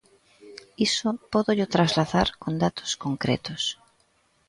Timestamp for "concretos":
3.03-3.61